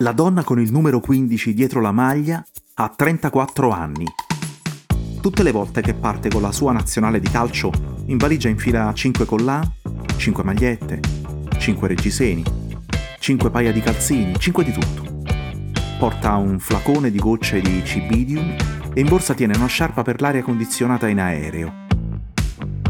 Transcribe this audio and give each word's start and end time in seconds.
La 0.00 0.12
donna 0.12 0.44
con 0.44 0.60
il 0.60 0.70
numero 0.70 1.00
15 1.00 1.52
dietro 1.54 1.80
la 1.80 1.90
maglia 1.90 2.46
ha 2.74 2.88
34 2.88 3.70
anni. 3.70 4.04
Tutte 5.20 5.42
le 5.42 5.50
volte 5.50 5.80
che 5.80 5.92
parte 5.92 6.28
con 6.28 6.40
la 6.40 6.52
sua 6.52 6.70
nazionale 6.70 7.18
di 7.18 7.28
calcio, 7.28 7.72
in 8.06 8.16
valigia 8.16 8.48
infila 8.48 8.92
5 8.94 9.24
collan, 9.24 9.68
5 10.16 10.44
magliette, 10.44 11.00
5 11.58 11.88
reggiseni, 11.88 12.44
5 13.18 13.50
paia 13.50 13.72
di 13.72 13.80
calzini, 13.80 14.38
5 14.38 14.62
di 14.62 14.70
tutto. 14.70 15.02
Porta 15.98 16.36
un 16.36 16.60
flacone 16.60 17.10
di 17.10 17.18
gocce 17.18 17.60
di 17.60 17.82
Cibidium 17.84 18.54
e 18.94 19.00
in 19.00 19.08
borsa 19.08 19.34
tiene 19.34 19.56
una 19.56 19.66
sciarpa 19.66 20.02
per 20.02 20.20
l'aria 20.20 20.44
condizionata 20.44 21.08
in 21.08 21.18
aereo. 21.18 21.86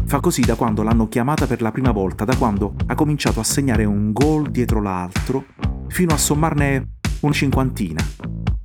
Fa 0.05 0.19
così 0.19 0.41
da 0.41 0.53
quando 0.53 0.83
l'hanno 0.83 1.07
chiamata 1.07 1.47
per 1.47 1.63
la 1.63 1.71
prima 1.71 1.89
volta, 1.89 2.23
da 2.23 2.35
quando 2.35 2.75
ha 2.85 2.93
cominciato 2.93 3.39
a 3.39 3.43
segnare 3.43 3.85
un 3.85 4.11
gol 4.11 4.51
dietro 4.51 4.79
l'altro, 4.79 5.45
fino 5.87 6.13
a 6.13 6.17
sommarne 6.17 6.97
una 7.21 7.33
cinquantina, 7.33 8.01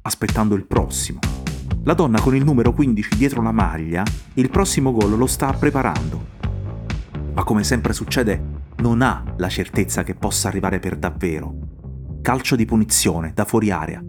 aspettando 0.03 0.55
il 0.55 0.65
prossimo. 0.65 1.19
La 1.83 1.95
donna 1.95 2.21
con 2.21 2.37
il 2.37 2.45
numero 2.45 2.73
15 2.73 3.17
dietro 3.17 3.43
la 3.43 3.51
maglia, 3.51 4.05
il 4.35 4.49
prossimo 4.49 4.93
gol 4.93 5.17
lo 5.17 5.27
sta 5.27 5.53
preparando. 5.53 6.33
Ma 7.35 7.43
come 7.43 7.65
sempre 7.65 7.93
succede, 7.93 8.43
non 8.77 9.03
ha 9.03 9.25
la 9.39 9.49
certezza 9.49 10.05
che 10.05 10.15
possa 10.15 10.49
arrivare 10.49 10.79
per 10.79 10.97
davvero. 10.97 11.53
Calcio 12.23 12.55
di 12.55 12.65
punizione 12.65 13.33
da 13.35 13.45
fuori 13.45 13.71
area. 13.71 14.03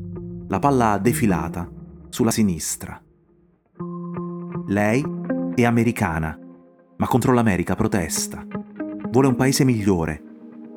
La 0.48 0.60
palla 0.60 1.00
defilata 1.00 1.68
sulla 2.10 2.32
sinistra. 2.32 3.02
Lei 4.68 5.04
è 5.56 5.64
americana, 5.66 6.38
ma 6.98 7.08
contro 7.08 7.34
l'America 7.34 7.76
protesta. 7.76 8.46
Vuole 9.10 9.28
un 9.28 9.36
paese 9.36 9.64
migliore, 9.64 10.22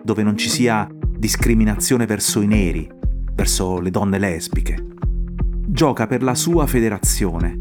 dove 0.03 0.23
non 0.23 0.39
ci 0.39 0.49
sia 0.49 0.89
discriminazione 1.19 2.07
verso 2.07 2.41
i 2.41 2.47
neri, 2.47 2.97
verso 3.39 3.79
le 3.79 3.91
donne 3.93 4.19
lesbiche. 4.19 4.85
Gioca 5.65 6.09
per 6.09 6.25
la 6.25 6.35
sua 6.35 6.67
federazione, 6.67 7.57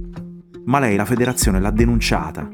ma 0.66 0.80
lei 0.80 0.96
la 0.96 1.06
federazione 1.06 1.60
l'ha 1.60 1.70
denunciata. 1.70 2.50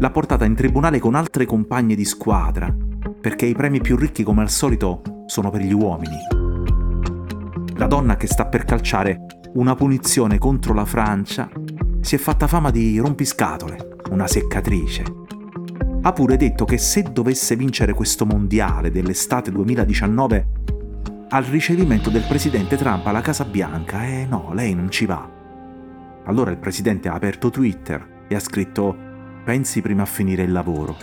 L'ha 0.00 0.10
portata 0.10 0.44
in 0.44 0.56
tribunale 0.56 0.98
con 0.98 1.14
altre 1.14 1.46
compagne 1.46 1.94
di 1.94 2.04
squadra, 2.04 2.74
perché 3.20 3.46
i 3.46 3.54
premi 3.54 3.80
più 3.80 3.96
ricchi 3.96 4.24
come 4.24 4.42
al 4.42 4.50
solito 4.50 5.02
sono 5.26 5.50
per 5.50 5.60
gli 5.60 5.72
uomini. 5.72 6.16
La 7.76 7.86
donna 7.86 8.16
che 8.16 8.26
sta 8.26 8.46
per 8.46 8.64
calciare 8.64 9.26
una 9.54 9.76
punizione 9.76 10.38
contro 10.38 10.74
la 10.74 10.84
Francia 10.84 11.48
si 12.00 12.16
è 12.16 12.18
fatta 12.18 12.48
fama 12.48 12.72
di 12.72 12.98
rompiscatole, 12.98 13.98
una 14.10 14.26
seccatrice. 14.26 15.04
Ha 16.02 16.12
pure 16.12 16.36
detto 16.36 16.64
che 16.64 16.78
se 16.78 17.04
dovesse 17.12 17.54
vincere 17.54 17.94
questo 17.94 18.26
mondiale 18.26 18.90
dell'estate 18.90 19.52
2019 19.52 20.55
al 21.28 21.42
ricevimento 21.42 22.08
del 22.08 22.22
presidente 22.22 22.76
Trump 22.76 23.04
alla 23.06 23.20
Casa 23.20 23.44
Bianca 23.44 24.04
e 24.04 24.26
no, 24.26 24.52
lei 24.52 24.74
non 24.74 24.90
ci 24.90 25.06
va. 25.06 25.28
Allora 26.24 26.52
il 26.52 26.58
presidente 26.58 27.08
ha 27.08 27.14
aperto 27.14 27.50
Twitter 27.50 28.24
e 28.28 28.34
ha 28.34 28.40
scritto 28.40 28.96
pensi 29.44 29.80
prima 29.80 30.02
a 30.02 30.06
finire 30.06 30.44
il 30.44 30.52
lavoro. 30.52 30.96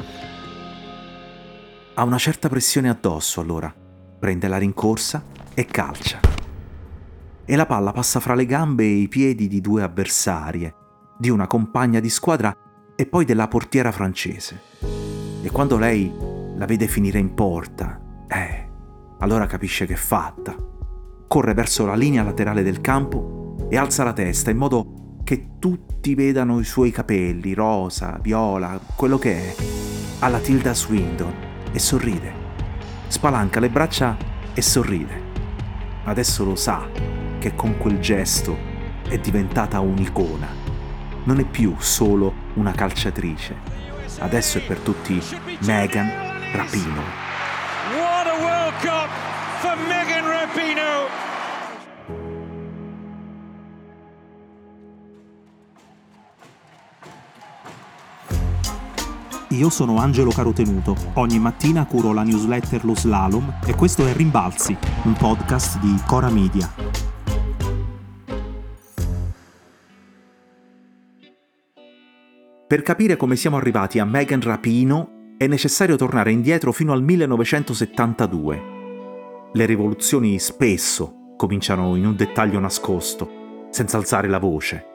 Ha 1.95 2.03
una 2.03 2.17
certa 2.17 2.47
pressione 2.47 2.89
addosso 2.89 3.41
allora, 3.41 3.73
prende 4.19 4.47
la 4.47 4.57
rincorsa 4.57 5.23
e 5.53 5.65
calcia. 5.65 6.19
E 7.45 7.55
la 7.57 7.65
palla 7.65 7.91
passa 7.91 8.21
fra 8.21 8.33
le 8.33 8.45
gambe 8.45 8.83
e 8.83 8.95
i 8.95 9.07
piedi 9.09 9.49
di 9.49 9.59
due 9.59 9.83
avversarie, 9.83 10.73
di 11.17 11.29
una 11.29 11.47
compagna 11.47 11.99
di 11.99 12.09
squadra 12.09 12.55
e 12.95 13.05
poi 13.05 13.25
della 13.25 13.49
portiera 13.49 13.91
francese. 13.91 14.61
E 15.41 15.51
quando 15.51 15.77
lei 15.77 16.11
la 16.55 16.65
vede 16.65 16.87
finire 16.87 17.19
in 17.19 17.33
porta, 17.33 17.99
eh, 18.27 18.71
allora 19.23 19.47
capisce 19.47 19.85
che 19.85 19.93
è 19.93 19.97
fatta. 19.97 20.53
Corre 21.27 21.53
verso 21.53 21.85
la 21.85 21.95
linea 21.95 22.23
laterale 22.23 22.61
del 22.61 22.81
campo 22.81 23.55
e 23.69 23.77
alza 23.77 24.03
la 24.03 24.11
testa 24.11 24.51
in 24.51 24.57
modo 24.57 25.21
che 25.23 25.57
tutti 25.59 26.13
vedano 26.13 26.59
i 26.59 26.65
suoi 26.65 26.91
capelli, 26.91 27.53
rosa, 27.53 28.19
viola, 28.21 28.77
quello 28.97 29.17
che 29.17 29.35
è, 29.35 29.55
alla 30.19 30.39
Tilda 30.39 30.73
Swindon 30.73 31.33
e 31.71 31.79
sorride. 31.79 32.41
Spalanca 33.07 33.61
le 33.61 33.69
braccia 33.69 34.17
e 34.53 34.61
sorride. 34.61 35.21
Adesso 36.03 36.43
lo 36.43 36.55
sa 36.55 36.85
che 37.39 37.55
con 37.55 37.77
quel 37.77 37.99
gesto 37.99 38.57
è 39.07 39.17
diventata 39.19 39.79
un'icona. 39.79 40.47
Non 41.23 41.39
è 41.39 41.45
più 41.45 41.75
solo 41.77 42.33
una 42.55 42.73
calciatrice. 42.73 43.55
Adesso 44.19 44.57
è 44.57 44.65
per 44.65 44.79
tutti 44.79 45.21
Megan 45.61 46.09
Rapino. 46.53 47.22
Cup 48.81 49.09
for 49.61 49.77
Megan 49.87 50.25
Rapino. 50.25 51.21
Io 59.49 59.69
sono 59.69 59.97
Angelo 59.97 60.31
Carotenuto. 60.31 60.95
Ogni 61.13 61.39
mattina 61.39 61.85
curo 61.85 62.11
la 62.11 62.23
newsletter 62.23 62.83
Lo 62.85 62.95
Slalom 62.95 63.59
e 63.65 63.75
questo 63.75 64.05
è 64.07 64.13
Rimbalzi, 64.13 64.75
un 65.03 65.13
podcast 65.13 65.79
di 65.79 65.95
Cora 66.07 66.29
Media. 66.29 66.71
Per 72.67 72.81
capire 72.81 73.17
come 73.17 73.35
siamo 73.35 73.57
arrivati 73.57 73.99
a 73.99 74.05
Megan 74.05 74.41
Rapino 74.41 75.21
è 75.43 75.47
necessario 75.47 75.95
tornare 75.95 76.31
indietro 76.31 76.71
fino 76.71 76.93
al 76.93 77.03
1972 77.03 78.73
le 79.55 79.65
rivoluzioni 79.67 80.39
spesso 80.39 81.35
cominciano 81.37 81.95
in 81.95 82.07
un 82.07 82.15
dettaglio 82.15 82.59
nascosto, 82.59 83.67
senza 83.69 83.97
alzare 83.97 84.27
la 84.27 84.39
voce. 84.39 84.85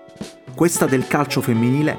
Questa 0.53 0.87
del 0.87 1.07
calcio 1.07 1.41
femminile 1.41 1.97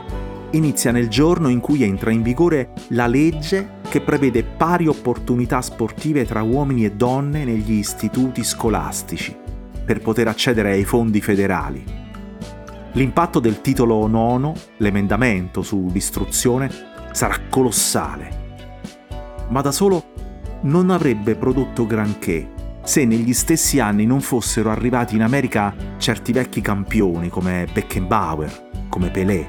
inizia 0.51 0.91
nel 0.91 1.07
giorno 1.07 1.47
in 1.47 1.61
cui 1.61 1.83
entra 1.83 2.11
in 2.11 2.21
vigore 2.21 2.73
la 2.89 3.07
legge 3.07 3.77
che 3.87 4.01
prevede 4.01 4.43
pari 4.43 4.87
opportunità 4.87 5.61
sportive 5.61 6.25
tra 6.25 6.41
uomini 6.41 6.83
e 6.83 6.91
donne 6.91 7.45
negli 7.45 7.71
istituti 7.71 8.43
scolastici 8.43 9.33
per 9.85 10.01
poter 10.01 10.27
accedere 10.27 10.71
ai 10.71 10.83
fondi 10.83 11.21
federali. 11.21 11.81
L'impatto 12.93 13.39
del 13.39 13.61
titolo 13.61 14.05
nono, 14.07 14.53
l'emendamento 14.77 15.61
sull'istruzione, 15.61 16.69
sarà 17.11 17.37
colossale. 17.49 18.38
Ma 19.49 19.61
da 19.61 19.71
solo 19.71 20.13
non 20.61 20.89
avrebbe 20.89 21.35
prodotto 21.35 21.85
granché 21.85 22.57
se 22.83 23.05
negli 23.05 23.33
stessi 23.33 23.79
anni 23.79 24.05
non 24.05 24.19
fossero 24.19 24.71
arrivati 24.71 25.15
in 25.15 25.21
America 25.21 25.75
certi 25.97 26.31
vecchi 26.31 26.61
campioni 26.61 27.29
come 27.29 27.67
Beckenbauer, 27.71 28.87
come 28.89 29.11
Pelé. 29.11 29.47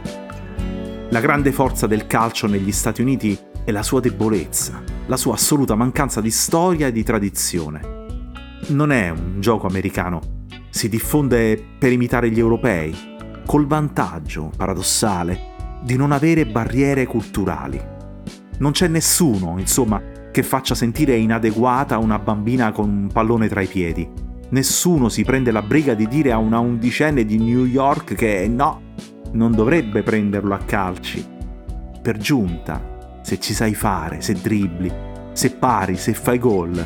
La 1.09 1.21
grande 1.21 1.51
forza 1.51 1.87
del 1.87 2.07
calcio 2.07 2.47
negli 2.47 2.71
Stati 2.71 3.01
Uniti 3.01 3.39
è 3.65 3.71
la 3.71 3.83
sua 3.83 4.01
debolezza, 4.01 4.83
la 5.07 5.17
sua 5.17 5.35
assoluta 5.35 5.75
mancanza 5.75 6.21
di 6.21 6.31
storia 6.31 6.89
e 6.89 6.93
di 6.93 7.03
tradizione. 7.03 7.81
Non 8.69 8.93
è 8.93 9.09
un 9.09 9.41
gioco 9.41 9.67
americano, 9.67 10.21
si 10.69 10.89
diffonde 10.89 11.63
per 11.79 11.93
imitare 11.93 12.31
gli 12.31 12.39
europei, 12.39 12.95
col 13.47 13.67
vantaggio, 13.67 14.53
paradossale, 14.57 15.81
di 15.83 15.97
non 15.97 16.13
avere 16.13 16.47
barriere 16.47 17.07
culturali. 17.07 17.99
Non 18.61 18.73
c'è 18.73 18.89
nessuno, 18.89 19.59
insomma, 19.59 20.03
che 20.31 20.43
faccia 20.43 20.75
sentire 20.75 21.17
inadeguata 21.17 21.97
una 21.97 22.19
bambina 22.19 22.73
con 22.73 22.89
un 22.89 23.09
pallone 23.11 23.49
tra 23.49 23.63
i 23.63 23.67
piedi. 23.67 24.07
Nessuno 24.51 25.09
si 25.09 25.25
prende 25.25 25.51
la 25.51 25.63
briga 25.63 25.95
di 25.95 26.07
dire 26.07 26.31
a 26.31 26.37
una 26.37 26.59
undicenne 26.59 27.25
di 27.25 27.39
New 27.39 27.65
York 27.65 28.15
che 28.15 28.47
no, 28.49 28.83
non 29.33 29.53
dovrebbe 29.53 30.03
prenderlo 30.03 30.53
a 30.53 30.59
calci. 30.59 31.25
Per 32.03 32.19
giunta, 32.19 33.21
se 33.23 33.41
ci 33.41 33.55
sai 33.55 33.75
fare, 33.75 34.21
se 34.21 34.35
dribbli, 34.35 34.93
se 35.33 35.53
pari, 35.53 35.97
se 35.97 36.13
fai 36.13 36.39
gol, 36.39 36.85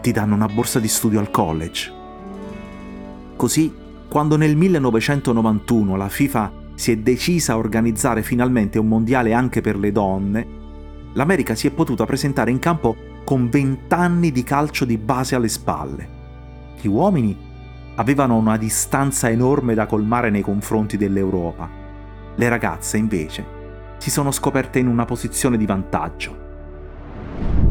ti 0.00 0.10
danno 0.10 0.34
una 0.34 0.48
borsa 0.48 0.80
di 0.80 0.88
studio 0.88 1.20
al 1.20 1.30
college. 1.30 1.92
Così, 3.36 3.72
quando 4.08 4.36
nel 4.36 4.56
1991 4.56 5.94
la 5.94 6.08
FIFA 6.08 6.52
si 6.74 6.90
è 6.90 6.96
decisa 6.96 7.52
a 7.52 7.58
organizzare 7.58 8.22
finalmente 8.22 8.80
un 8.80 8.88
mondiale 8.88 9.32
anche 9.32 9.60
per 9.60 9.78
le 9.78 9.92
donne, 9.92 10.60
l'America 11.14 11.54
si 11.54 11.66
è 11.66 11.70
potuta 11.70 12.04
presentare 12.04 12.50
in 12.50 12.58
campo 12.58 12.96
con 13.24 13.48
20 13.48 13.94
anni 13.94 14.32
di 14.32 14.42
calcio 14.42 14.84
di 14.84 14.98
base 14.98 15.34
alle 15.34 15.48
spalle. 15.48 16.20
Gli 16.80 16.88
uomini 16.88 17.36
avevano 17.96 18.36
una 18.36 18.56
distanza 18.56 19.28
enorme 19.28 19.74
da 19.74 19.86
colmare 19.86 20.30
nei 20.30 20.42
confronti 20.42 20.96
dell'Europa. 20.96 21.68
Le 22.34 22.48
ragazze, 22.48 22.96
invece, 22.96 23.44
si 23.98 24.10
sono 24.10 24.30
scoperte 24.30 24.78
in 24.78 24.86
una 24.86 25.04
posizione 25.04 25.56
di 25.56 25.66
vantaggio. 25.66 26.50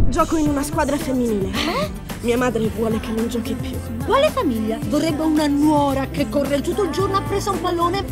Gioco 0.08 0.38
in 0.38 0.48
una 0.48 0.64
squadra 0.64 0.98
femminile. 0.98 1.48
Eh? 1.48 1.90
Mia 2.22 2.38
madre 2.38 2.68
vuole 2.68 3.00
che 3.00 3.12
non 3.12 3.28
giochi 3.28 3.56
più. 3.56 3.72
Quale 4.06 4.30
famiglia? 4.30 4.78
Vorrebbe 4.88 5.24
una 5.24 5.48
nuora 5.48 6.08
che 6.08 6.30
corre 6.30 6.62
tutto 6.62 6.84
il 6.84 6.92
giorno 6.92 7.18
appresso 7.18 7.50
a 7.50 7.54
un 7.54 7.62
pallone? 7.62 8.06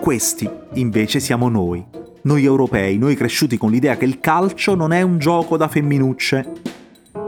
Questi, 0.00 0.48
invece, 0.74 1.20
siamo 1.20 1.48
noi 1.48 2.05
noi 2.26 2.44
europei, 2.44 2.98
noi 2.98 3.14
cresciuti 3.14 3.56
con 3.56 3.70
l'idea 3.70 3.96
che 3.96 4.04
il 4.04 4.18
calcio 4.18 4.74
non 4.74 4.92
è 4.92 5.00
un 5.00 5.18
gioco 5.18 5.56
da 5.56 5.68
femminucce. 5.68 6.52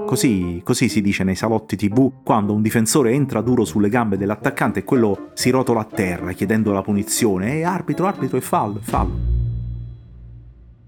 Così, 0.04 0.60
così 0.64 0.88
si 0.88 1.00
dice 1.00 1.22
nei 1.22 1.36
salotti 1.36 1.76
tv 1.76 2.22
quando 2.24 2.52
un 2.52 2.62
difensore 2.62 3.12
entra 3.12 3.40
duro 3.40 3.64
sulle 3.64 3.88
gambe 3.88 4.16
dell'attaccante 4.16 4.80
e 4.80 4.84
quello 4.84 5.30
si 5.34 5.50
rotola 5.50 5.80
a 5.80 5.84
terra 5.84 6.32
chiedendo 6.32 6.72
la 6.72 6.82
punizione. 6.82 7.58
E 7.58 7.62
arbitro, 7.62 8.06
arbitro, 8.06 8.38
è 8.38 8.40
fallo, 8.40 8.80
fallo. 8.82 9.36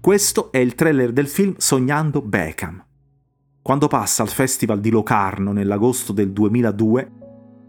Questo 0.01 0.51
è 0.51 0.57
il 0.57 0.75
trailer 0.75 1.13
del 1.13 1.27
film 1.27 1.53
Sognando 1.57 2.21
Beckham. 2.21 2.83
Quando 3.61 3.87
passa 3.87 4.23
al 4.23 4.29
Festival 4.29 4.81
di 4.81 4.89
Locarno 4.89 5.53
nell'agosto 5.53 6.11
del 6.11 6.31
2002, 6.31 7.11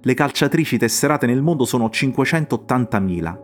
le 0.01 0.15
calciatrici 0.15 0.79
tesserate 0.79 1.27
nel 1.27 1.43
mondo 1.43 1.65
sono 1.67 1.87
580.000. 1.87 3.39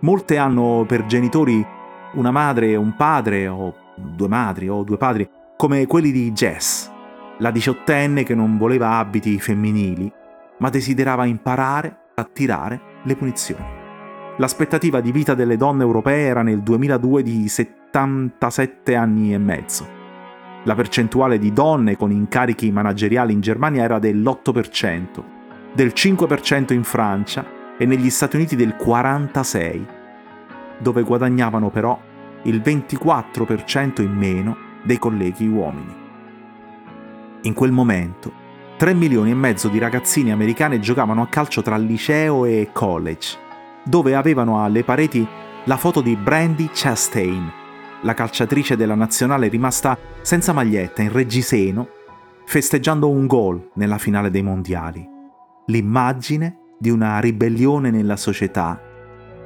Molte 0.00 0.36
hanno 0.36 0.84
per 0.86 1.06
genitori 1.06 1.76
una 2.14 2.30
madre 2.30 2.70
e 2.70 2.76
un 2.76 2.94
padre, 2.96 3.48
o 3.48 3.74
due 3.96 4.28
madri 4.28 4.68
o 4.68 4.82
due 4.82 4.96
padri, 4.96 5.28
come 5.56 5.86
quelli 5.86 6.10
di 6.10 6.32
Jess, 6.32 6.90
la 7.38 7.50
diciottenne 7.50 8.22
che 8.22 8.34
non 8.34 8.56
voleva 8.56 8.98
abiti 8.98 9.38
femminili, 9.38 10.12
ma 10.58 10.70
desiderava 10.70 11.24
imparare 11.24 11.96
a 12.14 12.24
tirare 12.24 12.80
le 13.04 13.16
punizioni. 13.16 13.64
L'aspettativa 14.38 15.00
di 15.00 15.10
vita 15.10 15.34
delle 15.34 15.56
donne 15.56 15.82
europee 15.82 16.26
era 16.26 16.42
nel 16.42 16.62
2002 16.62 17.22
di 17.22 17.48
77 17.48 18.94
anni 18.94 19.34
e 19.34 19.38
mezzo. 19.38 19.96
La 20.64 20.74
percentuale 20.74 21.38
di 21.38 21.52
donne 21.52 21.96
con 21.96 22.12
incarichi 22.12 22.70
manageriali 22.70 23.32
in 23.32 23.40
Germania 23.40 23.82
era 23.82 23.98
dell'8%, 23.98 25.24
del 25.74 25.92
5% 25.94 26.72
in 26.72 26.84
Francia 26.84 27.44
e 27.78 27.86
negli 27.86 28.10
Stati 28.10 28.36
Uniti 28.36 28.56
del 28.56 28.76
46%, 28.78 29.97
dove 30.78 31.02
guadagnavano 31.02 31.70
però 31.70 31.98
il 32.42 32.60
24% 32.60 34.02
in 34.02 34.12
meno 34.12 34.56
dei 34.82 34.98
colleghi 34.98 35.46
uomini. 35.46 35.94
In 37.42 37.54
quel 37.54 37.72
momento, 37.72 38.32
3 38.76 38.94
milioni 38.94 39.30
e 39.30 39.34
mezzo 39.34 39.68
di 39.68 39.78
ragazzine 39.78 40.32
americane 40.32 40.78
giocavano 40.78 41.22
a 41.22 41.26
calcio 41.26 41.62
tra 41.62 41.76
liceo 41.76 42.44
e 42.44 42.70
college, 42.72 43.36
dove 43.84 44.14
avevano 44.14 44.62
alle 44.62 44.84
pareti 44.84 45.26
la 45.64 45.76
foto 45.76 46.00
di 46.00 46.16
Brandy 46.16 46.70
Chastain, 46.72 47.50
la 48.02 48.14
calciatrice 48.14 48.76
della 48.76 48.94
nazionale 48.94 49.48
rimasta 49.48 49.98
senza 50.20 50.52
maglietta 50.52 51.02
in 51.02 51.12
reggiseno, 51.12 51.88
festeggiando 52.44 53.08
un 53.08 53.26
gol 53.26 53.70
nella 53.74 53.98
finale 53.98 54.30
dei 54.30 54.42
mondiali. 54.42 55.06
L'immagine 55.66 56.58
di 56.78 56.90
una 56.90 57.18
ribellione 57.18 57.90
nella 57.90 58.16
società 58.16 58.80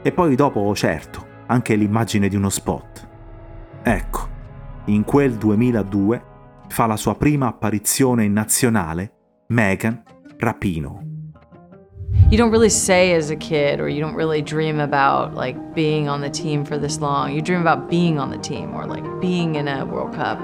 e 0.02 0.12
poi 0.12 0.34
dopo, 0.34 0.74
certo, 0.74 1.26
anche 1.46 1.74
l'immagine 1.74 2.28
di 2.28 2.36
uno 2.36 2.48
spot. 2.48 3.08
Ecco, 3.82 4.28
in 4.86 5.04
quel 5.04 5.34
2002 5.34 6.24
fa 6.68 6.86
la 6.86 6.96
sua 6.96 7.14
prima 7.14 7.46
apparizione 7.48 8.24
in 8.24 8.32
nazionale 8.32 9.12
Megan 9.48 10.02
Rapino. 10.38 11.02
You 12.28 12.36
don't 12.36 12.50
really 12.50 12.70
say 12.70 13.14
as 13.14 13.30
a 13.30 13.36
kid 13.36 13.78
or 13.78 13.88
you 13.88 14.00
don't 14.00 14.16
really 14.16 14.42
dream 14.42 14.80
about 14.80 15.34
like 15.34 15.58
being 15.74 16.08
on 16.08 16.20
the 16.20 16.30
team 16.30 16.64
for 16.64 16.78
this 16.78 16.98
long. 16.98 17.30
You 17.30 17.42
dream 17.42 17.60
about 17.60 17.88
being 17.88 18.18
on 18.18 18.30
the 18.30 18.38
team 18.38 18.74
or 18.74 18.86
like 18.86 19.06
being 19.20 19.56
in 19.56 19.68
a 19.68 19.84
World 19.84 20.14
Cup. 20.14 20.38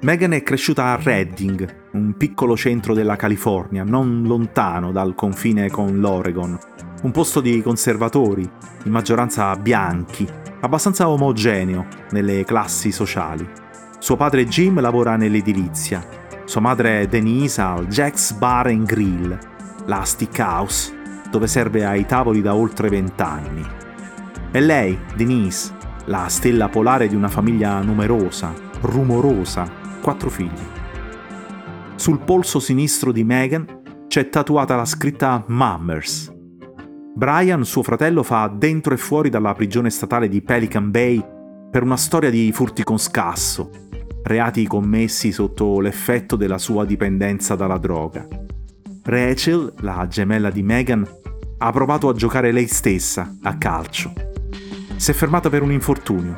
Megan 0.00 0.32
è 0.32 0.42
cresciuta 0.42 0.92
a 0.92 0.96
Redding, 1.00 1.90
un 1.92 2.16
piccolo 2.16 2.56
centro 2.56 2.94
della 2.94 3.16
California, 3.16 3.82
non 3.84 4.22
lontano 4.24 4.92
dal 4.92 5.14
confine 5.14 5.70
con 5.70 5.98
l'Oregon. 5.98 6.58
Un 7.00 7.12
posto 7.12 7.40
di 7.40 7.62
conservatori, 7.62 8.42
in 8.84 8.90
maggioranza 8.90 9.54
bianchi, 9.54 10.28
abbastanza 10.60 11.08
omogeneo 11.08 11.86
nelle 12.10 12.44
classi 12.44 12.90
sociali. 12.90 13.48
Suo 14.00 14.16
padre 14.16 14.46
Jim 14.46 14.80
lavora 14.80 15.14
nell'edilizia, 15.14 16.04
sua 16.44 16.60
madre 16.60 17.06
Denise 17.06 17.60
al 17.60 17.86
Jack's 17.86 18.32
Bar 18.32 18.66
and 18.66 18.84
Grill, 18.84 19.38
la 19.86 20.04
House, 20.38 20.92
dove 21.30 21.46
serve 21.46 21.84
ai 21.84 22.04
tavoli 22.04 22.42
da 22.42 22.56
oltre 22.56 22.88
vent'anni. 22.88 23.64
E 24.50 24.60
lei, 24.60 24.98
Denise, 25.14 25.72
la 26.06 26.26
stella 26.28 26.68
polare 26.68 27.06
di 27.06 27.14
una 27.14 27.28
famiglia 27.28 27.80
numerosa, 27.80 28.52
rumorosa, 28.80 29.70
quattro 30.00 30.30
figli. 30.30 30.66
Sul 31.94 32.18
polso 32.18 32.58
sinistro 32.58 33.12
di 33.12 33.22
Megan 33.22 33.82
c'è 34.08 34.28
tatuata 34.28 34.74
la 34.74 34.84
scritta 34.84 35.44
Mummers. 35.46 36.36
Brian, 37.18 37.64
suo 37.64 37.82
fratello, 37.82 38.22
fa 38.22 38.46
dentro 38.46 38.94
e 38.94 38.96
fuori 38.96 39.28
dalla 39.28 39.52
prigione 39.52 39.90
statale 39.90 40.28
di 40.28 40.40
Pelican 40.40 40.92
Bay 40.92 41.20
per 41.68 41.82
una 41.82 41.96
storia 41.96 42.30
di 42.30 42.52
furti 42.52 42.84
con 42.84 42.96
scasso, 42.96 43.70
reati 44.22 44.64
commessi 44.68 45.32
sotto 45.32 45.80
l'effetto 45.80 46.36
della 46.36 46.58
sua 46.58 46.84
dipendenza 46.84 47.56
dalla 47.56 47.78
droga. 47.78 48.24
Rachel, 49.02 49.74
la 49.80 50.06
gemella 50.06 50.50
di 50.50 50.62
Megan, 50.62 51.04
ha 51.58 51.72
provato 51.72 52.08
a 52.08 52.14
giocare 52.14 52.52
lei 52.52 52.68
stessa 52.68 53.34
a 53.42 53.58
calcio. 53.58 54.12
Si 54.94 55.10
è 55.10 55.14
fermata 55.14 55.50
per 55.50 55.62
un 55.62 55.72
infortunio. 55.72 56.34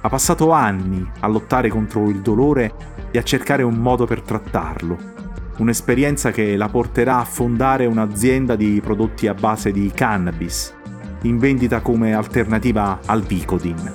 Ha 0.00 0.08
passato 0.08 0.52
anni 0.52 1.04
a 1.18 1.26
lottare 1.26 1.68
contro 1.68 2.08
il 2.08 2.20
dolore 2.20 2.72
e 3.10 3.18
a 3.18 3.24
cercare 3.24 3.64
un 3.64 3.74
modo 3.74 4.06
per 4.06 4.20
trattarlo. 4.20 5.13
Un'esperienza 5.58 6.30
che 6.32 6.56
la 6.56 6.68
porterà 6.68 7.18
a 7.18 7.24
fondare 7.24 7.86
un'azienda 7.86 8.56
di 8.56 8.80
prodotti 8.82 9.28
a 9.28 9.34
base 9.34 9.70
di 9.70 9.90
cannabis, 9.94 10.74
in 11.22 11.38
vendita 11.38 11.80
come 11.80 12.12
alternativa 12.12 12.98
al 13.06 13.22
Vicodin. 13.22 13.92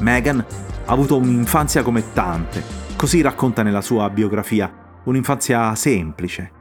Megan 0.00 0.38
ha 0.38 0.92
avuto 0.92 1.18
un'infanzia 1.18 1.82
come 1.82 2.12
tante, 2.12 2.62
così 2.96 3.20
racconta 3.20 3.62
nella 3.62 3.82
sua 3.82 4.08
biografia, 4.08 4.72
un'infanzia 5.04 5.74
semplice. 5.74 6.52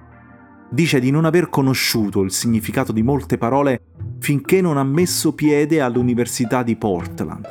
Dice 0.70 1.00
di 1.00 1.12
non 1.12 1.24
aver 1.24 1.50
conosciuto 1.50 2.24
il 2.24 2.32
significato 2.32 2.92
di 2.92 3.02
molte 3.02 3.38
parole 3.38 3.82
finché 4.20 4.60
non 4.60 4.78
ha 4.78 4.84
messo 4.84 5.34
piede 5.34 5.80
all'Università 5.80 6.64
di 6.64 6.76
Portland. 6.76 7.46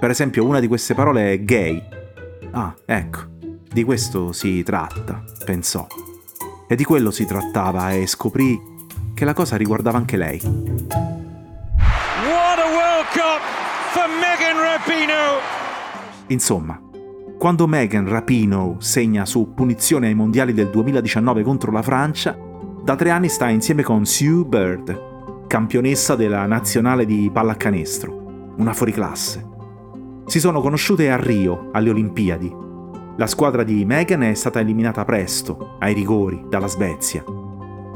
Per 0.00 0.08
esempio, 0.08 0.46
una 0.46 0.60
di 0.60 0.68
queste 0.68 0.94
parole 0.94 1.32
è 1.32 1.42
gay. 1.42 1.82
Ah, 2.52 2.74
ecco, 2.86 3.33
di 3.74 3.82
questo 3.82 4.30
si 4.30 4.62
tratta, 4.62 5.24
pensò. 5.44 5.84
E 6.68 6.76
di 6.76 6.84
quello 6.84 7.10
si 7.10 7.26
trattava 7.26 7.90
e 7.90 8.06
scoprì 8.06 8.56
che 9.12 9.24
la 9.24 9.32
cosa 9.32 9.56
riguardava 9.56 9.98
anche 9.98 10.16
lei. 10.16 10.40
What 10.40 10.94
a 12.56 12.70
World 12.70 13.08
Cup 13.10 13.42
for 13.90 14.06
Megan 14.06 14.62
Rapinoe! 14.62 15.40
Insomma, 16.28 16.80
quando 17.36 17.66
Megan 17.66 18.08
Rapino 18.08 18.76
segna 18.78 19.26
su 19.26 19.54
punizione 19.54 20.06
ai 20.06 20.14
mondiali 20.14 20.54
del 20.54 20.70
2019 20.70 21.42
contro 21.42 21.72
la 21.72 21.82
Francia, 21.82 22.38
da 22.80 22.94
tre 22.94 23.10
anni 23.10 23.28
sta 23.28 23.48
insieme 23.48 23.82
con 23.82 24.06
Sue 24.06 24.44
Bird, 24.44 25.46
campionessa 25.48 26.14
della 26.14 26.46
nazionale 26.46 27.04
di 27.04 27.28
pallacanestro, 27.32 28.52
una 28.56 28.72
fuoriclasse. 28.72 29.44
Si 30.26 30.38
sono 30.38 30.60
conosciute 30.60 31.10
a 31.10 31.16
Rio, 31.16 31.70
alle 31.72 31.90
Olimpiadi. 31.90 32.62
La 33.16 33.26
squadra 33.26 33.62
di 33.62 33.84
Megan 33.84 34.22
è 34.22 34.34
stata 34.34 34.60
eliminata 34.60 35.04
presto, 35.04 35.76
ai 35.78 35.94
rigori, 35.94 36.46
dalla 36.48 36.68
Svezia. 36.68 37.24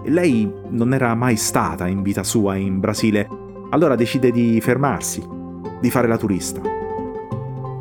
Lei 0.05 0.51
non 0.71 0.95
era 0.95 1.15
mai 1.15 1.37
stata 1.37 1.87
in 1.87 2.03
vita 2.03 2.23
sua 2.23 2.57
in 2.57 2.81
Brasile, 2.81 3.29
allora 3.71 3.97
decide 3.97 4.31
di 4.31 4.61
fermarsi, 4.61 5.27
di 5.81 5.91
fare 5.91 6.09
la 6.09 6.17
turista 6.17 6.77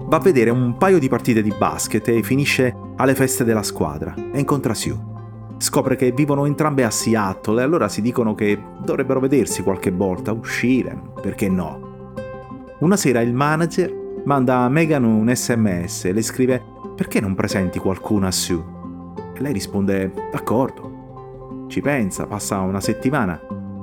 va 0.07 0.17
a 0.17 0.21
vedere 0.21 0.49
un 0.49 0.77
paio 0.77 0.99
di 0.99 1.09
partite 1.09 1.41
di 1.41 1.53
basket 1.57 2.07
e 2.07 2.23
finisce 2.23 2.73
alle 2.95 3.13
feste 3.13 3.43
della 3.43 3.63
squadra 3.63 4.15
e 4.15 4.39
incontra 4.39 4.73
Sue. 4.73 5.15
Scopre 5.57 5.97
che 5.97 6.11
vivono 6.11 6.45
entrambe 6.45 6.85
a 6.85 6.91
Seattle 6.91 7.59
e 7.59 7.63
allora 7.63 7.89
si 7.89 8.01
dicono 8.01 8.33
che 8.33 8.57
dovrebbero 8.83 9.19
vedersi 9.19 9.63
qualche 9.63 9.91
volta, 9.91 10.31
uscire, 10.31 10.97
perché 11.21 11.49
no. 11.49 12.13
Una 12.79 12.95
sera 12.95 13.21
il 13.21 13.33
manager 13.33 13.93
manda 14.23 14.59
a 14.59 14.69
Megan 14.69 15.03
un 15.03 15.33
sms 15.33 16.05
e 16.05 16.13
le 16.13 16.21
scrive 16.21 16.63
perché 16.97 17.21
non 17.21 17.35
presenti 17.35 17.77
qualcuno 17.77 18.25
a 18.25 18.31
Sue? 18.31 18.63
E 19.35 19.41
lei 19.41 19.53
risponde 19.53 20.11
d'accordo. 20.31 21.65
Ci 21.67 21.79
pensa, 21.79 22.25
passa 22.25 22.59
una 22.61 22.81
settimana 22.81 23.39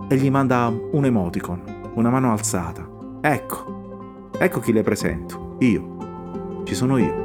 e 0.08 0.16
gli 0.16 0.28
manda 0.32 0.66
un 0.90 1.04
emoticon, 1.04 1.92
una 1.94 2.10
mano 2.10 2.32
alzata. 2.32 2.84
Ecco, 3.20 4.30
ecco 4.36 4.58
chi 4.58 4.72
le 4.72 4.82
presento, 4.82 5.54
io 5.60 6.62
ci 6.64 6.74
sono 6.74 6.98
io. 6.98 7.22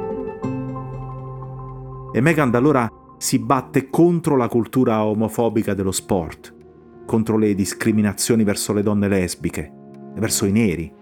E 2.12 2.20
Megan 2.20 2.52
da 2.52 2.58
allora 2.58 2.88
si 3.18 3.40
batte 3.40 3.90
contro 3.90 4.36
la 4.36 4.46
cultura 4.46 5.04
omofobica 5.04 5.74
dello 5.74 5.90
sport, 5.90 6.54
contro 7.04 7.36
le 7.36 7.52
discriminazioni 7.56 8.44
verso 8.44 8.72
le 8.72 8.84
donne 8.84 9.08
lesbiche 9.08 9.72
verso 10.14 10.46
i 10.46 10.52
neri. 10.52 10.92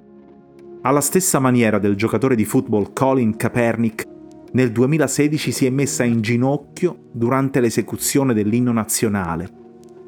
Alla 0.80 1.02
stessa 1.02 1.40
maniera 1.40 1.78
del 1.78 1.94
giocatore 1.94 2.34
di 2.34 2.46
football 2.46 2.94
Colin 2.94 3.36
Kaepernick, 3.36 4.06
nel 4.52 4.72
2016 4.72 5.52
si 5.52 5.66
è 5.66 5.70
messa 5.70 6.04
in 6.04 6.20
ginocchio 6.20 7.08
durante 7.12 7.60
l'esecuzione 7.60 8.34
dell'inno 8.34 8.72
nazionale 8.72 9.48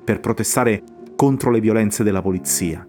per 0.05 0.21
protestare 0.21 0.83
contro 1.17 1.51
le 1.51 1.61
violenze 1.61 2.03
della 2.03 2.23
polizia. 2.23 2.87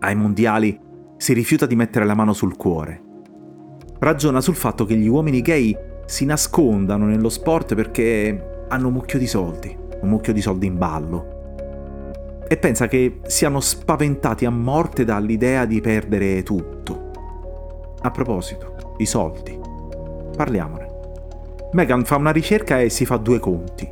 Ai 0.00 0.14
mondiali 0.14 0.78
si 1.16 1.32
rifiuta 1.32 1.66
di 1.66 1.76
mettere 1.76 2.04
la 2.04 2.14
mano 2.14 2.32
sul 2.32 2.56
cuore 2.56 3.06
ragiona 3.98 4.40
sul 4.40 4.54
fatto 4.54 4.84
che 4.84 4.94
gli 4.94 5.08
uomini 5.08 5.40
gay 5.40 5.76
si 6.06 6.24
nascondano 6.24 7.06
nello 7.06 7.28
sport 7.28 7.74
perché 7.74 8.64
hanno 8.68 8.88
un 8.88 8.92
mucchio 8.92 9.18
di 9.18 9.26
soldi, 9.26 9.76
un 10.00 10.08
mucchio 10.08 10.32
di 10.32 10.40
soldi 10.40 10.66
in 10.66 10.78
ballo. 10.78 11.36
E 12.48 12.56
pensa 12.56 12.88
che 12.88 13.20
siano 13.26 13.60
spaventati 13.60 14.46
a 14.46 14.50
morte 14.50 15.04
dall'idea 15.04 15.66
di 15.66 15.80
perdere 15.80 16.42
tutto. 16.42 17.10
A 18.00 18.10
proposito, 18.10 18.94
i 18.98 19.06
soldi. 19.06 19.67
Parliamone. 20.38 20.86
Megan 21.72 22.04
fa 22.04 22.14
una 22.14 22.30
ricerca 22.30 22.78
e 22.80 22.90
si 22.90 23.04
fa 23.04 23.16
due 23.16 23.40
conti. 23.40 23.90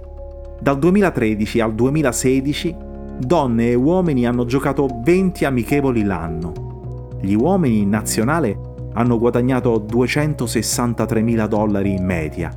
Dal 0.60 0.78
2013 0.78 1.58
al 1.60 1.74
2016 1.74 2.76
donne 3.18 3.70
e 3.70 3.74
uomini 3.74 4.26
hanno 4.26 4.44
giocato 4.44 4.86
20 5.02 5.44
amichevoli 5.44 6.04
l'anno. 6.04 7.18
Gli 7.20 7.34
uomini 7.34 7.80
in 7.80 7.88
nazionale 7.88 8.56
hanno 8.92 9.18
guadagnato 9.18 9.84
263.000 9.90 11.48
dollari 11.48 11.94
in 11.94 12.04
media. 12.04 12.56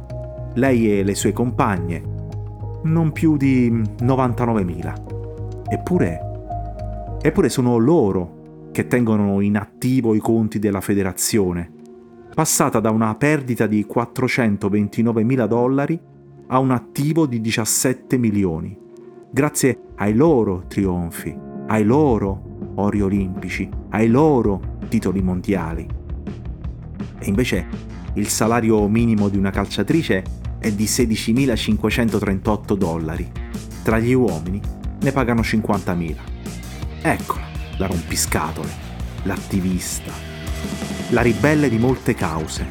Lei 0.53 0.99
e 0.99 1.03
le 1.03 1.15
sue 1.15 1.33
compagne 1.33 2.03
non 2.83 3.11
più 3.11 3.37
di 3.37 3.71
99.000. 3.71 4.93
Eppure, 5.67 6.19
eppure 7.23 7.49
sono 7.49 7.77
loro 7.77 8.37
che 8.71 8.85
tengono 8.85 9.41
in 9.41 9.57
attivo 9.57 10.13
i 10.13 10.19
conti 10.19 10.59
della 10.59 10.79
federazione, 10.79 11.71
passata 12.39 12.79
da 12.79 12.89
una 12.89 13.13
perdita 13.15 13.67
di 13.67 13.85
429.000 13.85 15.45
dollari 15.45 15.99
a 16.47 16.59
un 16.59 16.71
attivo 16.71 17.25
di 17.25 17.41
17 17.41 18.17
milioni, 18.17 18.79
grazie 19.29 19.87
ai 19.97 20.13
loro 20.13 20.63
trionfi, 20.65 21.37
ai 21.67 21.83
loro 21.83 22.71
ori 22.75 23.01
olimpici, 23.01 23.69
ai 23.89 24.07
loro 24.07 24.77
titoli 24.87 25.21
mondiali. 25.21 25.85
E 27.19 27.27
invece 27.27 27.67
il 28.13 28.29
salario 28.29 28.87
minimo 28.87 29.27
di 29.27 29.37
una 29.37 29.51
calciatrice 29.51 30.23
è 30.59 30.71
di 30.71 30.85
16.538 30.85 32.73
dollari. 32.77 33.29
Tra 33.83 33.99
gli 33.99 34.13
uomini 34.13 34.61
ne 34.97 35.11
pagano 35.11 35.41
50.000. 35.41 36.15
Eccola, 37.01 37.43
la 37.75 37.87
rompiscatole, 37.87 38.69
l'attivista, 39.23 40.13
la 41.11 41.21
ribelle 41.21 41.69
di 41.69 41.79
molte 41.79 42.13
cause, 42.13 42.67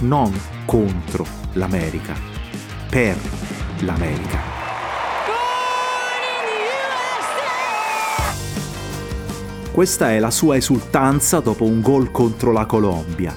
non 0.00 0.32
contro 0.64 1.26
l'America, 1.52 2.14
per 2.88 3.16
l'America. 3.80 4.54
Questa 9.70 10.12
è 10.12 10.18
la 10.18 10.30
sua 10.30 10.56
esultanza 10.56 11.40
dopo 11.40 11.64
un 11.64 11.82
gol 11.82 12.10
contro 12.10 12.50
la 12.50 12.64
Colombia. 12.64 13.36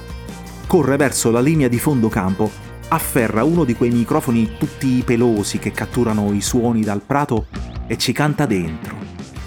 Corre 0.68 0.96
verso 0.96 1.32
la 1.32 1.42
linea 1.42 1.68
di 1.68 1.80
fondo 1.80 2.08
campo, 2.08 2.50
afferra 2.88 3.44
uno 3.44 3.66
di 3.66 3.76
quei 3.76 3.90
microfoni 3.90 4.56
tutti 4.58 5.04
pelosi 5.06 5.60
che 5.60 5.72
catturano 5.72 6.32
i 6.32 6.40
suoni 6.40 6.82
dal 6.82 7.02
prato 7.02 7.48
e 7.88 7.98
ci 7.98 8.14
canta 8.14 8.46
dentro. 8.46 8.96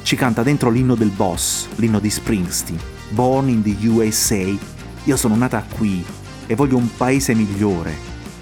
Ci 0.02 0.16
canta 0.16 0.42
dentro 0.42 0.68
l'inno 0.68 0.94
del 0.94 1.08
boss, 1.08 1.68
l'inno 1.76 1.98
di 1.98 2.10
Springsteen. 2.10 2.78
Born 3.08 3.48
in 3.48 3.62
the 3.62 3.88
USA. 3.88 4.80
Io 5.04 5.16
sono 5.16 5.34
nata 5.34 5.64
qui 5.68 6.04
e 6.46 6.54
voglio 6.54 6.76
un 6.76 6.88
paese 6.96 7.34
migliore, 7.34 7.92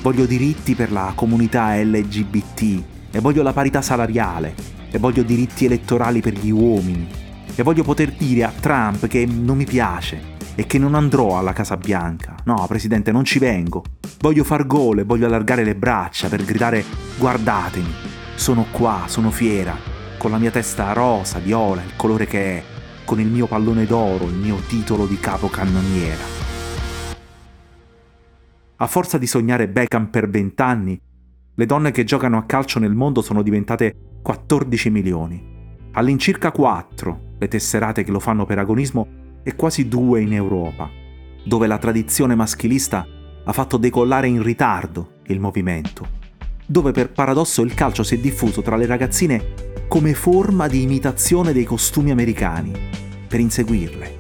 voglio 0.02 0.26
diritti 0.26 0.74
per 0.74 0.92
la 0.92 1.12
comunità 1.14 1.74
LGBT 1.74 2.82
e 3.10 3.20
voglio 3.20 3.42
la 3.42 3.54
parità 3.54 3.80
salariale 3.80 4.54
e 4.90 4.98
voglio 4.98 5.22
diritti 5.22 5.64
elettorali 5.64 6.20
per 6.20 6.34
gli 6.34 6.50
uomini 6.50 7.08
e 7.54 7.62
voglio 7.62 7.82
poter 7.82 8.12
dire 8.12 8.44
a 8.44 8.52
Trump 8.58 9.06
che 9.06 9.24
non 9.24 9.56
mi 9.56 9.64
piace 9.64 10.36
e 10.54 10.66
che 10.66 10.76
non 10.76 10.94
andrò 10.94 11.38
alla 11.38 11.54
Casa 11.54 11.78
Bianca. 11.78 12.34
No, 12.44 12.66
Presidente, 12.68 13.10
non 13.10 13.24
ci 13.24 13.38
vengo. 13.38 13.82
Voglio 14.18 14.44
far 14.44 14.66
gol 14.66 14.98
e 14.98 15.04
voglio 15.04 15.24
allargare 15.24 15.64
le 15.64 15.74
braccia 15.74 16.28
per 16.28 16.44
gridare 16.44 16.84
guardatemi, 17.16 17.90
sono 18.34 18.66
qua, 18.70 19.04
sono 19.06 19.30
fiera, 19.30 19.74
con 20.18 20.30
la 20.30 20.36
mia 20.36 20.50
testa 20.50 20.92
rosa, 20.92 21.38
viola, 21.38 21.82
il 21.82 21.96
colore 21.96 22.26
che 22.26 22.58
è, 22.58 22.62
con 23.06 23.18
il 23.18 23.28
mio 23.28 23.46
pallone 23.46 23.86
d'oro, 23.86 24.26
il 24.26 24.34
mio 24.34 24.56
titolo 24.66 25.06
di 25.06 25.18
capocannoniera. 25.18 26.39
A 28.82 28.86
forza 28.86 29.18
di 29.18 29.26
sognare 29.26 29.68
Beckham 29.68 30.06
per 30.06 30.30
vent'anni, 30.30 30.98
le 31.54 31.66
donne 31.66 31.90
che 31.90 32.04
giocano 32.04 32.38
a 32.38 32.44
calcio 32.44 32.78
nel 32.78 32.94
mondo 32.94 33.20
sono 33.20 33.42
diventate 33.42 33.94
14 34.22 34.88
milioni. 34.88 35.42
All'incirca 35.92 36.50
4 36.50 37.20
le 37.38 37.48
tesserate 37.48 38.04
che 38.04 38.10
lo 38.10 38.20
fanno 38.20 38.46
per 38.46 38.58
agonismo 38.58 39.06
e 39.42 39.54
quasi 39.54 39.86
2 39.86 40.22
in 40.22 40.32
Europa, 40.32 40.88
dove 41.44 41.66
la 41.66 41.76
tradizione 41.76 42.34
maschilista 42.34 43.06
ha 43.44 43.52
fatto 43.52 43.76
decollare 43.76 44.28
in 44.28 44.42
ritardo 44.42 45.16
il 45.26 45.40
movimento, 45.40 46.06
dove 46.64 46.92
per 46.92 47.12
paradosso 47.12 47.60
il 47.60 47.74
calcio 47.74 48.02
si 48.02 48.14
è 48.14 48.18
diffuso 48.18 48.62
tra 48.62 48.76
le 48.76 48.86
ragazzine 48.86 49.44
come 49.88 50.14
forma 50.14 50.68
di 50.68 50.80
imitazione 50.80 51.52
dei 51.52 51.64
costumi 51.64 52.12
americani, 52.12 52.72
per 53.28 53.40
inseguirle, 53.40 54.18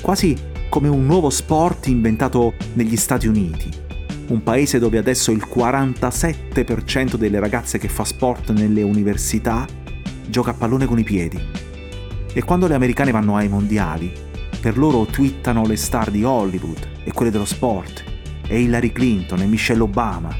quasi 0.00 0.34
come 0.70 0.88
un 0.88 1.04
nuovo 1.04 1.28
sport 1.28 1.88
inventato 1.88 2.54
negli 2.72 2.96
Stati 2.96 3.26
Uniti, 3.26 3.88
un 4.30 4.42
paese 4.44 4.78
dove 4.78 4.96
adesso 4.96 5.32
il 5.32 5.44
47% 5.46 7.16
delle 7.16 7.40
ragazze 7.40 7.78
che 7.78 7.88
fa 7.88 8.04
sport 8.04 8.52
nelle 8.52 8.82
università 8.82 9.66
gioca 10.28 10.50
a 10.50 10.54
pallone 10.54 10.86
con 10.86 10.98
i 10.98 11.04
piedi. 11.04 11.38
E 12.32 12.42
quando 12.44 12.68
le 12.68 12.74
americane 12.74 13.10
vanno 13.10 13.36
ai 13.36 13.48
mondiali, 13.48 14.12
per 14.60 14.78
loro 14.78 15.04
twittano 15.06 15.66
le 15.66 15.76
star 15.76 16.10
di 16.10 16.22
Hollywood 16.22 16.88
e 17.02 17.12
quelle 17.12 17.32
dello 17.32 17.44
sport, 17.44 18.04
e 18.46 18.60
Hillary 18.60 18.92
Clinton 18.92 19.40
e 19.40 19.46
Michelle 19.46 19.82
Obama. 19.82 20.32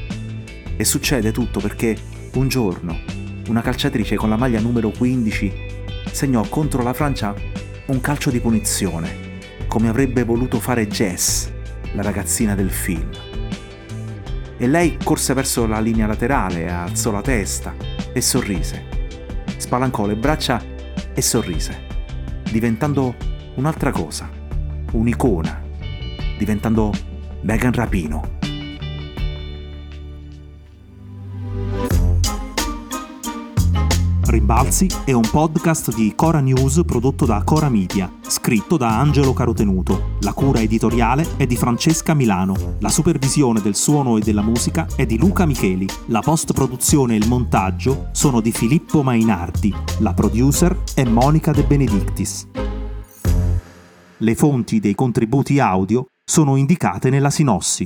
E 0.77 0.85
succede 0.85 1.31
tutto 1.31 1.59
perché 1.59 1.97
un 2.35 2.47
giorno 2.47 3.19
una 3.49 3.61
calciatrice 3.61 4.15
con 4.15 4.29
la 4.29 4.37
maglia 4.37 4.61
numero 4.61 4.91
15 4.91 5.51
segnò 6.11 6.43
contro 6.47 6.81
la 6.81 6.93
Francia 6.93 7.33
un 7.87 7.99
calcio 7.99 8.29
di 8.29 8.39
punizione, 8.39 9.39
come 9.67 9.89
avrebbe 9.89 10.23
voluto 10.23 10.61
fare 10.61 10.87
Jess, 10.87 11.49
la 11.93 12.01
ragazzina 12.01 12.55
del 12.55 12.69
film 12.69 13.09
e 14.61 14.67
lei 14.67 14.95
corse 15.03 15.33
verso 15.33 15.65
la 15.65 15.79
linea 15.79 16.05
laterale, 16.05 16.69
alzò 16.69 17.09
la 17.09 17.23
testa 17.23 17.73
e 18.13 18.21
sorrise. 18.21 18.85
Spalancò 19.57 20.05
le 20.05 20.15
braccia 20.15 20.61
e 21.15 21.19
sorrise, 21.19 21.87
diventando 22.51 23.15
un'altra 23.55 23.89
cosa, 23.89 24.29
un'icona, 24.91 25.63
diventando 26.37 26.91
Megan 27.41 27.73
Rapino. 27.73 28.40
Rimbalzi 34.31 34.87
è 35.03 35.11
un 35.11 35.27
podcast 35.29 35.93
di 35.93 36.13
Cora 36.15 36.39
News 36.39 36.83
prodotto 36.85 37.25
da 37.25 37.43
Cora 37.43 37.67
Media, 37.67 38.09
scritto 38.21 38.77
da 38.77 38.97
Angelo 38.97 39.33
Carotenuto. 39.33 40.15
La 40.21 40.31
cura 40.31 40.61
editoriale 40.61 41.35
è 41.35 41.45
di 41.45 41.57
Francesca 41.57 42.13
Milano. 42.13 42.77
La 42.79 42.87
supervisione 42.87 43.59
del 43.59 43.75
suono 43.75 44.15
e 44.15 44.21
della 44.21 44.41
musica 44.41 44.87
è 44.95 45.05
di 45.05 45.17
Luca 45.17 45.45
Micheli. 45.45 45.85
La 46.05 46.21
post-produzione 46.21 47.15
e 47.15 47.17
il 47.17 47.27
montaggio 47.27 48.07
sono 48.13 48.39
di 48.39 48.53
Filippo 48.53 49.03
Mainardi. 49.03 49.75
La 49.99 50.13
producer 50.13 50.81
è 50.95 51.03
Monica 51.03 51.51
De 51.51 51.65
Benedictis. 51.65 52.47
Le 54.15 54.35
fonti 54.35 54.79
dei 54.79 54.95
contributi 54.95 55.59
audio 55.59 56.05
sono 56.23 56.55
indicate 56.55 57.09
nella 57.09 57.29
sinossi. 57.31 57.85